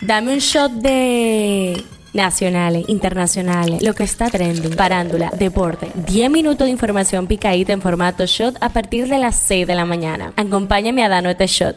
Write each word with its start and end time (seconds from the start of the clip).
Dame 0.00 0.32
un 0.32 0.38
shot 0.38 0.72
de 0.72 1.84
nacionales, 2.14 2.88
internacionales, 2.88 3.82
lo 3.82 3.94
que 3.94 4.04
está 4.04 4.30
trending, 4.30 4.74
parándula, 4.74 5.30
deporte. 5.38 5.90
10 5.94 6.30
minutos 6.30 6.66
de 6.66 6.70
información 6.70 7.26
picadita 7.26 7.72
en 7.74 7.82
formato 7.82 8.24
shot 8.24 8.56
a 8.62 8.70
partir 8.70 9.08
de 9.08 9.18
las 9.18 9.36
6 9.36 9.66
de 9.66 9.74
la 9.74 9.84
mañana. 9.84 10.32
Acompáñame 10.36 11.04
a 11.04 11.08
darnos 11.08 11.32
este 11.32 11.46
shot. 11.46 11.76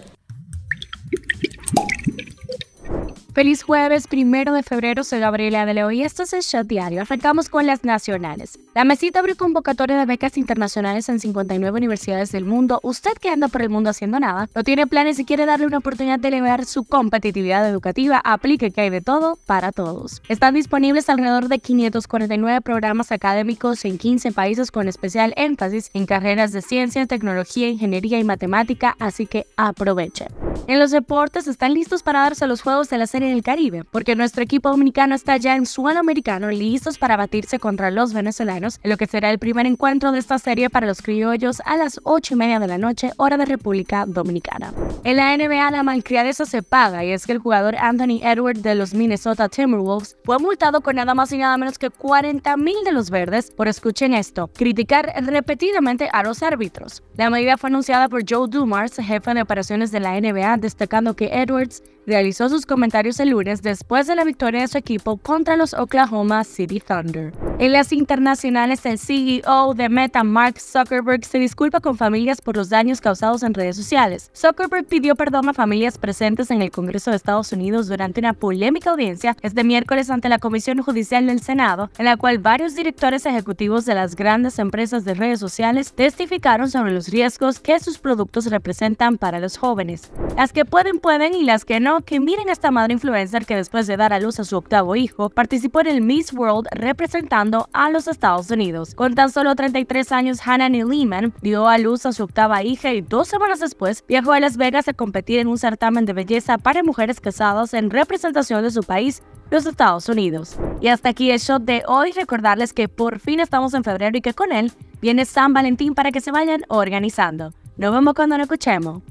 Feliz 3.34 3.64
jueves, 3.64 4.06
primero 4.06 4.54
de 4.54 4.62
febrero, 4.62 5.04
soy 5.04 5.20
Gabriela 5.20 5.66
de 5.66 5.74
Leo 5.74 5.90
y 5.90 6.04
esto 6.04 6.22
es 6.22 6.34
el 6.34 6.42
Shot 6.42 6.68
Diario. 6.68 7.02
Arrancamos 7.02 7.50
con 7.50 7.66
las 7.66 7.84
nacionales. 7.84 8.60
La 8.76 8.86
mesita 8.86 9.20
abrió 9.20 9.38
convocatoria 9.38 10.00
de 10.00 10.08
becas 10.08 10.36
internacionales 10.36 11.08
en 11.08 11.20
59 11.20 11.78
universidades 11.78 12.32
del 12.32 12.44
mundo. 12.44 12.80
Usted 12.82 13.12
que 13.22 13.30
anda 13.30 13.48
por 13.48 13.62
el 13.62 13.70
mundo 13.70 13.92
haciendo 13.92 14.20
nada, 14.20 14.50
no 14.56 14.64
tiene 14.64 14.88
planes 14.88 15.20
y 15.20 15.26
quiere 15.26 15.46
darle 15.46 15.68
una 15.68 15.78
oportunidad 15.78 16.18
de 16.18 16.30
elevar 16.30 16.66
su 16.66 16.84
competitividad 16.84 17.70
educativa, 17.70 18.20
aplique 18.24 18.72
que 18.72 18.82
hay 18.82 18.90
de 18.90 19.02
todo 19.02 19.38
para 19.46 19.72
todos. 19.72 20.24
Están 20.28 20.56
disponibles 20.56 21.08
alrededor 21.08 21.50
de 21.50 21.60
549 21.60 22.62
programas 22.62 23.12
académicos 23.12 23.86
en 23.86 24.00
15 24.00 24.32
países 24.32 24.72
con 24.72 24.88
especial 24.88 25.36
énfasis 25.38 25.92
en 25.94 26.08
carreras 26.08 26.52
de 26.52 26.64
ciencia, 26.64 27.06
tecnología, 27.06 27.70
ingeniería 27.70 28.18
y 28.18 28.24
matemática, 28.24 28.96
así 29.00 29.28
que 29.28 29.46
aprovechen. 29.56 30.30
En 30.66 30.80
los 30.80 30.92
deportes 30.92 31.48
están 31.48 31.74
listos 31.74 32.04
para 32.04 32.22
darse 32.22 32.48
los 32.48 32.62
juegos 32.62 32.90
de 32.90 32.98
la 32.98 33.06
Serie 33.06 33.30
del 33.30 33.44
Caribe, 33.44 33.84
porque 33.84 34.16
nuestro 34.16 34.44
equipo 34.44 34.70
dominicano 34.70 35.14
está 35.14 35.36
ya 35.36 35.56
en 35.58 35.66
suelo 35.66 36.00
americano 36.00 36.50
listos 36.50 36.98
para 36.98 37.18
batirse 37.18 37.60
contra 37.60 37.92
los 37.92 38.14
venezolanos, 38.14 38.63
en 38.64 38.90
lo 38.90 38.98
que 38.98 39.08
será 39.08 39.30
el 39.30 39.40
primer 39.40 39.66
encuentro 39.66 40.12
de 40.12 40.20
esta 40.20 40.40
serie 40.40 40.70
para 40.70 40.88
los 40.88 41.02
criollos 41.02 41.62
a 41.66 41.76
las 41.76 42.00
8 42.04 42.34
y 42.34 42.38
media 42.38 42.60
de 42.60 42.68
la 42.68 42.78
noche, 42.78 43.12
hora 43.18 43.38
de 43.38 43.46
República 43.46 44.06
Dominicana. 44.08 44.74
En 45.04 45.18
la 45.18 45.36
NBA 45.36 45.72
la 45.72 45.84
malcriadeza 45.84 46.46
se 46.46 46.64
paga 46.64 47.04
y 47.04 47.12
es 47.12 47.26
que 47.26 47.34
el 47.34 47.40
jugador 47.40 47.76
Anthony 47.76 48.22
Edwards 48.24 48.64
de 48.64 48.76
los 48.76 48.94
Minnesota 48.94 49.50
Timberwolves 49.50 50.18
fue 50.24 50.40
multado 50.40 50.82
con 50.82 50.96
nada 50.96 51.14
más 51.14 51.32
y 51.32 51.38
nada 51.38 51.58
menos 51.58 51.78
que 51.78 51.90
40 51.90 52.56
mil 52.58 52.78
de 52.86 52.92
los 52.92 53.10
verdes 53.10 53.52
por, 53.52 53.68
escuchen 53.68 54.14
esto, 54.14 54.48
criticar 54.48 55.14
repetidamente 55.26 56.10
a 56.12 56.24
los 56.24 56.42
árbitros. 56.44 57.04
La 57.18 57.30
medida 57.30 57.58
fue 57.58 57.70
anunciada 57.70 58.08
por 58.08 58.24
Joe 58.28 58.48
Dumars, 58.48 58.96
jefe 58.96 59.34
de 59.34 59.42
operaciones 59.42 59.92
de 59.92 60.00
la 60.00 60.20
NBA, 60.20 60.58
destacando 60.58 61.16
que 61.16 61.42
Edwards 61.42 61.84
realizó 62.06 62.50
sus 62.50 62.66
comentarios 62.66 63.20
el 63.20 63.30
lunes 63.30 63.62
después 63.62 64.08
de 64.08 64.16
la 64.16 64.24
victoria 64.24 64.62
de 64.62 64.68
su 64.68 64.78
equipo 64.78 65.18
contra 65.18 65.56
los 65.56 65.74
Oklahoma 65.74 66.44
City 66.44 66.80
Thunder. 66.80 67.34
En 67.60 67.72
las 67.72 67.94
internacionales, 67.94 68.86
el 68.86 68.98
CEO 68.98 69.74
de 69.76 69.88
Meta, 69.88 70.24
Mark 70.24 70.60
Zuckerberg, 70.60 71.24
se 71.24 71.40
disculpa 71.40 71.80
con 71.80 71.98
familias 71.98 72.42
por 72.42 72.58
los 72.58 72.70
daños 72.70 73.00
causados 73.00 73.44
en 73.44 73.54
redes 73.54 73.76
sociales. 73.76 74.32
Zuckerberg 74.36 74.86
pidió 74.86 75.16
perdón 75.16 75.48
a 75.50 75.54
familias 75.54 75.98
presentes 75.98 76.52
en 76.52 76.62
el 76.62 76.72
Congreso 76.72 77.12
de 77.12 77.18
Estados 77.18 77.52
Unidos 77.54 77.88
durante 77.88 78.20
una 78.20 78.34
polémica 78.34 78.90
audiencia 78.90 79.38
este 79.42 79.64
miércoles 79.64 80.10
ante 80.10 80.30
la 80.30 80.40
Comisión 80.40 80.82
Judicial 80.82 81.28
del 81.28 81.42
Senado, 81.42 81.90
en 81.98 82.06
la 82.06 82.18
cual 82.18 82.40
varios 82.40 82.76
directores 82.76 83.26
ejecutivos 83.26 83.86
de 83.86 83.96
las 83.96 84.16
grandes 84.16 84.60
empresas 84.60 85.06
de 85.06 85.14
redes 85.14 85.40
sociales 85.40 85.94
testificaron 85.94 86.70
sobre 86.70 86.92
los 86.92 87.08
riesgos 87.08 87.60
que 87.60 87.80
sus 87.80 87.98
productos 88.00 88.48
representan 88.48 89.18
para 89.18 89.40
los 89.40 89.58
jóvenes. 89.58 90.12
Las 90.36 90.54
que 90.54 90.66
pueden, 90.66 91.00
pueden 91.00 91.34
y 91.36 91.44
las 91.44 91.66
que 91.66 91.80
no, 91.80 91.93
que 92.02 92.20
miren 92.20 92.50
a 92.50 92.52
esta 92.52 92.72
madre 92.72 92.94
influencer 92.94 93.46
que 93.46 93.56
después 93.56 93.88
de 93.88 93.98
dar 93.98 94.14
a 94.14 94.20
luz 94.20 94.40
a 94.40 94.44
su 94.44 94.58
octavo 94.58 94.96
hijo, 94.96 95.30
participó 95.30 95.82
en 95.82 95.88
el 95.88 96.02
Miss 96.02 96.34
World 96.34 96.68
representando 96.72 97.68
a 97.74 97.90
los 97.90 98.08
Estados 98.08 98.50
Unidos. 98.50 98.96
Con 98.96 99.16
tan 99.16 99.30
solo 99.30 99.56
33 99.56 100.12
años, 100.12 100.40
Hannah 100.46 100.70
Lehman 100.70 101.34
dio 101.42 101.68
a 101.68 101.78
luz 101.78 102.06
a 102.06 102.14
su 102.14 102.24
octava 102.24 102.64
hija 102.64 102.94
y 102.94 103.02
dos 103.02 103.28
semanas 103.28 103.60
después 103.60 104.04
viajó 104.08 104.34
a 104.34 104.40
Las 104.40 104.58
Vegas 104.58 104.88
a 104.88 104.94
competir 104.94 105.40
en 105.40 105.48
un 105.48 105.58
certamen 105.58 106.06
de 106.06 106.14
belleza 106.14 106.58
para 106.58 106.84
mujeres 106.84 107.20
casadas 107.20 107.74
en 107.74 107.90
representación 107.90 108.64
de 108.64 108.72
su 108.72 108.84
país 108.84 109.22
los 109.54 109.66
Estados 109.66 110.10
Unidos. 110.10 110.58
Y 110.82 110.88
hasta 110.88 111.10
aquí 111.10 111.32
el 111.32 111.40
shot 111.40 111.64
de 111.64 111.84
hoy. 111.88 112.12
Recordarles 112.12 112.74
que 112.74 112.90
por 112.90 113.20
fin 113.20 113.40
estamos 113.40 113.74
en 113.74 113.84
febrero 113.84 114.18
y 114.18 114.22
que 114.22 114.34
con 114.34 114.52
él 114.52 114.72
viene 115.02 115.26
San 115.26 115.54
Valentín 115.54 115.94
para 115.94 116.12
que 116.12 116.22
se 116.22 116.32
vayan 116.32 116.64
organizando. 116.70 117.54
Nos 117.78 117.94
vemos 117.94 118.14
cuando 118.14 118.38
nos 118.38 118.46
escuchemos. 118.46 119.02